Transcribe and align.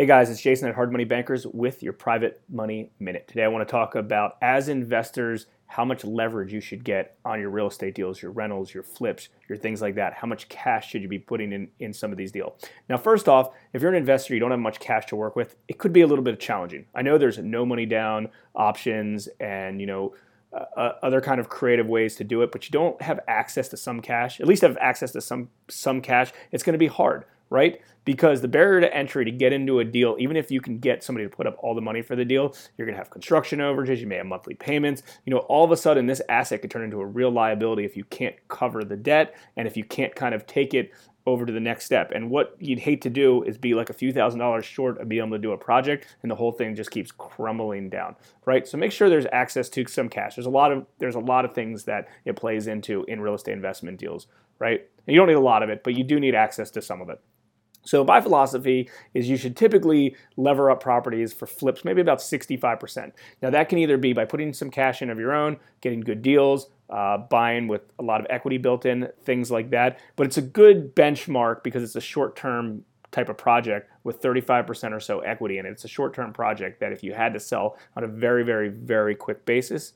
Hey 0.00 0.06
guys, 0.06 0.30
it's 0.30 0.40
Jason 0.40 0.68
at 0.68 0.76
Hard 0.76 0.92
Money 0.92 1.02
Bankers 1.02 1.44
with 1.44 1.82
your 1.82 1.92
Private 1.92 2.40
Money 2.48 2.92
Minute. 3.00 3.26
Today 3.26 3.42
I 3.42 3.48
want 3.48 3.66
to 3.66 3.72
talk 3.72 3.96
about, 3.96 4.36
as 4.40 4.68
investors, 4.68 5.46
how 5.66 5.84
much 5.84 6.04
leverage 6.04 6.52
you 6.52 6.60
should 6.60 6.84
get 6.84 7.18
on 7.24 7.40
your 7.40 7.50
real 7.50 7.66
estate 7.66 7.96
deals, 7.96 8.22
your 8.22 8.30
rentals, 8.30 8.72
your 8.72 8.84
flips, 8.84 9.28
your 9.48 9.58
things 9.58 9.82
like 9.82 9.96
that. 9.96 10.14
How 10.14 10.28
much 10.28 10.48
cash 10.48 10.88
should 10.88 11.02
you 11.02 11.08
be 11.08 11.18
putting 11.18 11.52
in, 11.52 11.68
in 11.80 11.92
some 11.92 12.12
of 12.12 12.16
these 12.16 12.30
deals? 12.30 12.62
Now, 12.88 12.96
first 12.96 13.28
off, 13.28 13.50
if 13.72 13.82
you're 13.82 13.90
an 13.90 13.96
investor, 13.96 14.34
you 14.34 14.38
don't 14.38 14.52
have 14.52 14.60
much 14.60 14.78
cash 14.78 15.04
to 15.06 15.16
work 15.16 15.34
with, 15.34 15.56
it 15.66 15.78
could 15.78 15.92
be 15.92 16.02
a 16.02 16.06
little 16.06 16.22
bit 16.22 16.38
challenging. 16.38 16.86
I 16.94 17.02
know 17.02 17.18
there's 17.18 17.38
no 17.38 17.66
money 17.66 17.84
down 17.84 18.28
options 18.54 19.28
and, 19.40 19.80
you 19.80 19.88
know, 19.88 20.14
uh, 20.52 20.64
uh 20.76 20.92
other 21.02 21.20
kind 21.20 21.40
of 21.40 21.48
creative 21.48 21.88
ways 21.88 22.14
to 22.14 22.24
do 22.24 22.42
it, 22.42 22.52
but 22.52 22.64
you 22.66 22.70
don't 22.70 23.02
have 23.02 23.18
access 23.26 23.66
to 23.70 23.76
some 23.76 24.00
cash. 24.00 24.40
At 24.40 24.46
least 24.46 24.62
have 24.62 24.78
access 24.80 25.10
to 25.10 25.20
some 25.20 25.50
some 25.66 26.00
cash. 26.00 26.30
It's 26.52 26.62
going 26.62 26.74
to 26.74 26.78
be 26.78 26.86
hard 26.86 27.24
right? 27.50 27.80
Because 28.08 28.40
the 28.40 28.48
barrier 28.48 28.80
to 28.80 28.96
entry 28.96 29.26
to 29.26 29.30
get 29.30 29.52
into 29.52 29.80
a 29.80 29.84
deal, 29.84 30.16
even 30.18 30.34
if 30.34 30.50
you 30.50 30.62
can 30.62 30.78
get 30.78 31.04
somebody 31.04 31.28
to 31.28 31.36
put 31.36 31.46
up 31.46 31.56
all 31.58 31.74
the 31.74 31.82
money 31.82 32.00
for 32.00 32.16
the 32.16 32.24
deal, 32.24 32.54
you're 32.78 32.86
going 32.86 32.94
to 32.94 32.98
have 32.98 33.10
construction 33.10 33.58
overages, 33.58 33.98
you 33.98 34.06
may 34.06 34.16
have 34.16 34.24
monthly 34.24 34.54
payments. 34.54 35.02
You 35.26 35.34
know, 35.34 35.40
all 35.40 35.62
of 35.62 35.70
a 35.72 35.76
sudden, 35.76 36.06
this 36.06 36.22
asset 36.26 36.62
could 36.62 36.70
turn 36.70 36.84
into 36.84 37.02
a 37.02 37.04
real 37.04 37.30
liability 37.30 37.84
if 37.84 37.98
you 37.98 38.04
can't 38.04 38.34
cover 38.48 38.82
the 38.82 38.96
debt 38.96 39.34
and 39.58 39.68
if 39.68 39.76
you 39.76 39.84
can't 39.84 40.14
kind 40.14 40.34
of 40.34 40.46
take 40.46 40.72
it 40.72 40.90
over 41.26 41.44
to 41.44 41.52
the 41.52 41.60
next 41.60 41.84
step. 41.84 42.10
And 42.14 42.30
what 42.30 42.56
you'd 42.58 42.78
hate 42.78 43.02
to 43.02 43.10
do 43.10 43.42
is 43.42 43.58
be 43.58 43.74
like 43.74 43.90
a 43.90 43.92
few 43.92 44.10
thousand 44.10 44.40
dollars 44.40 44.64
short 44.64 44.98
of 44.98 45.10
being 45.10 45.22
able 45.22 45.36
to 45.36 45.42
do 45.42 45.52
a 45.52 45.58
project 45.58 46.16
and 46.22 46.30
the 46.30 46.34
whole 46.34 46.52
thing 46.52 46.74
just 46.74 46.90
keeps 46.90 47.12
crumbling 47.12 47.90
down, 47.90 48.16
right? 48.46 48.66
So 48.66 48.78
make 48.78 48.90
sure 48.90 49.10
there's 49.10 49.26
access 49.32 49.68
to 49.68 49.86
some 49.86 50.08
cash. 50.08 50.36
There's 50.36 50.46
a 50.46 50.50
lot 50.50 50.72
of 50.72 50.86
there's 50.98 51.14
a 51.14 51.20
lot 51.20 51.44
of 51.44 51.52
things 51.52 51.84
that 51.84 52.08
it 52.24 52.36
plays 52.36 52.68
into 52.68 53.04
in 53.04 53.20
real 53.20 53.34
estate 53.34 53.52
investment 53.52 53.98
deals, 53.98 54.28
right? 54.58 54.80
And 55.06 55.14
you 55.14 55.20
don't 55.20 55.28
need 55.28 55.34
a 55.34 55.40
lot 55.40 55.62
of 55.62 55.68
it, 55.68 55.84
but 55.84 55.94
you 55.94 56.04
do 56.04 56.18
need 56.18 56.34
access 56.34 56.70
to 56.70 56.80
some 56.80 57.02
of 57.02 57.10
it. 57.10 57.20
So 57.88 58.04
my 58.04 58.20
philosophy 58.20 58.90
is 59.14 59.30
you 59.30 59.38
should 59.38 59.56
typically 59.56 60.14
lever 60.36 60.70
up 60.70 60.82
properties 60.82 61.32
for 61.32 61.46
flips, 61.46 61.86
maybe 61.86 62.02
about 62.02 62.18
65%. 62.18 63.12
Now 63.40 63.48
that 63.48 63.70
can 63.70 63.78
either 63.78 63.96
be 63.96 64.12
by 64.12 64.26
putting 64.26 64.52
some 64.52 64.70
cash 64.70 65.00
in 65.00 65.08
of 65.08 65.18
your 65.18 65.32
own, 65.32 65.56
getting 65.80 66.00
good 66.00 66.20
deals, 66.20 66.68
uh, 66.90 67.16
buying 67.16 67.66
with 67.66 67.80
a 67.98 68.02
lot 68.02 68.20
of 68.20 68.26
equity 68.28 68.58
built 68.58 68.84
in, 68.84 69.08
things 69.24 69.50
like 69.50 69.70
that. 69.70 70.00
But 70.16 70.26
it's 70.26 70.36
a 70.36 70.42
good 70.42 70.94
benchmark 70.94 71.62
because 71.62 71.82
it's 71.82 71.96
a 71.96 72.00
short-term 72.02 72.84
type 73.10 73.30
of 73.30 73.38
project 73.38 73.90
with 74.04 74.20
35% 74.20 74.92
or 74.92 75.00
so 75.00 75.20
equity 75.20 75.56
in 75.56 75.64
it. 75.64 75.70
It's 75.70 75.86
a 75.86 75.88
short-term 75.88 76.34
project 76.34 76.80
that 76.80 76.92
if 76.92 77.02
you 77.02 77.14
had 77.14 77.32
to 77.32 77.40
sell 77.40 77.78
on 77.96 78.04
a 78.04 78.06
very, 78.06 78.44
very, 78.44 78.68
very 78.68 79.14
quick 79.14 79.46
basis, 79.46 79.94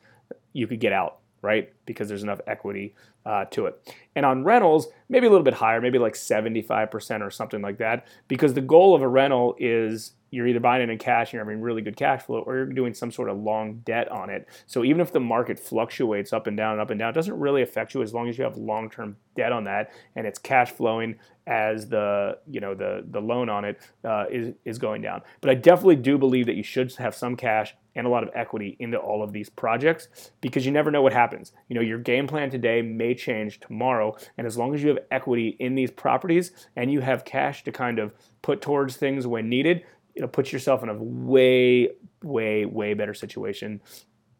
you 0.55 0.67
could 0.67 0.81
get 0.81 0.95
out 0.95 1.19
right? 1.43 1.73
Because 1.87 2.09
there's 2.09 2.23
enough 2.23 2.41
equity 2.47 2.95
uh, 3.27 3.45
to 3.47 3.67
it. 3.67 3.95
And 4.17 4.25
on 4.25 4.45
rentals, 4.45 4.89
maybe 5.09 5.27
a 5.27 5.31
little 5.31 5.45
bit 5.45 5.55
higher, 5.55 5.81
maybe 5.81 5.99
like 5.99 6.15
75% 6.15 7.21
or 7.21 7.31
something 7.31 7.61
like 7.61 7.79
that, 7.79 8.07
because 8.29 8.55
the 8.55 8.61
goal 8.61 8.95
of 8.95 9.03
a 9.03 9.09
rental 9.09 9.57
is 9.59 10.13
you're 10.33 10.49
either 10.49 10.61
buying 10.61 10.83
it 10.83 10.91
in 10.91 10.99
cash 10.99 11.29
and 11.29 11.35
you're 11.35 11.45
having 11.45 11.61
really 11.61 11.83
good 11.83 11.97
cash 11.97 12.23
flow, 12.23 12.41
or 12.41 12.57
you're 12.57 12.67
doing 12.67 12.95
some 12.95 13.13
sort 13.13 13.29
of 13.29 13.39
long 13.39 13.83
debt 13.85 14.11
on 14.11 14.31
it. 14.31 14.49
So 14.67 14.83
even 14.83 15.01
if 15.01 15.13
the 15.13 15.21
market 15.21 15.59
fluctuates 15.59 16.33
up 16.33 16.49
and 16.49 16.57
down 16.57 16.73
and 16.73 16.81
up 16.81 16.91
and 16.91 16.99
down, 16.99 17.11
it 17.11 17.15
doesn't 17.15 17.39
really 17.39 17.63
affect 17.63 17.95
you 17.95 18.03
as 18.03 18.13
long 18.13 18.29
as 18.29 18.39
you 18.39 18.45
have 18.45 18.57
long-term 18.57 19.17
debt 19.37 19.53
on 19.53 19.65
that 19.65 19.91
and 20.17 20.27
it's 20.27 20.39
cash 20.39 20.71
flowing 20.71 21.17
as 21.47 21.89
the 21.89 22.39
you 22.49 22.61
know 22.61 22.75
the 22.75 23.05
the 23.11 23.21
loan 23.21 23.49
on 23.49 23.65
it 23.65 23.81
uh, 24.05 24.25
is 24.31 24.55
is 24.65 24.79
going 24.79 25.03
down. 25.03 25.23
But 25.41 25.51
I 25.51 25.55
definitely 25.55 25.97
do 25.97 26.17
believe 26.19 26.47
that 26.47 26.55
you 26.55 26.63
should 26.63 26.95
have 26.97 27.15
some 27.15 27.37
cash 27.37 27.75
and 27.95 28.07
a 28.07 28.11
lot 28.11 28.23
of 28.23 28.31
equity 28.35 28.77
into 28.79 28.97
all 28.97 29.23
of 29.23 29.33
these 29.33 29.51
projects 29.51 30.31
because 30.41 30.65
you 30.65 30.73
never 30.73 30.91
know 30.91 31.03
what 31.03 31.13
happens. 31.13 31.53
You 31.69 31.75
know, 31.75 31.83
your 31.83 31.99
game 31.99 32.27
plan 32.27 32.49
today 32.49 32.81
may 32.81 33.15
change 33.15 33.61
tomorrow, 33.61 34.17
and 34.39 34.47
as 34.47 34.57
long 34.57 34.75
as 34.75 34.83
you 34.83 34.91
have 34.91 35.01
equity 35.11 35.57
in 35.59 35.75
these 35.75 35.91
properties 35.91 36.53
and 36.77 36.93
you 36.93 37.01
have 37.01 37.25
cash 37.25 37.65
to 37.65 37.73
kind 37.73 37.99
of 37.99 38.13
put 38.41 38.63
towards 38.63 38.97
things 38.97 39.27
when 39.27 39.49
needed, 39.49 39.85
you 40.15 40.23
know, 40.23 40.29
put 40.29 40.53
yourself 40.53 40.83
in 40.83 40.89
a 40.89 40.95
way, 40.95 41.91
way, 42.23 42.65
way 42.65 42.95
better 42.95 43.15
situation. 43.15 43.81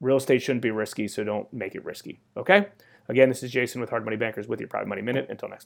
Real 0.01 0.17
estate 0.17 0.43
shouldn't 0.43 0.63
be 0.63 0.71
risky, 0.71 1.09
so 1.09 1.25
don't 1.25 1.53
make 1.53 1.75
it 1.75 1.85
risky. 1.85 2.21
Okay? 2.37 2.67
Again, 3.09 3.29
this 3.29 3.43
is 3.43 3.51
Jason 3.51 3.81
with 3.81 3.91
Hard 3.91 4.05
Money 4.05 4.17
Bankers 4.17 4.49
with 4.49 4.61
your 4.61 4.69
Private 4.69 4.89
Money 4.89 5.03
Minute. 5.03 5.27
Until 5.31 5.49
next. 5.49 5.61